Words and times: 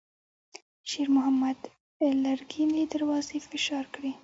شېرمحمد 0.89 1.59
لرګينې 2.23 2.83
دروازې 2.93 3.37
فشار 3.49 3.85
کړې. 3.95 4.11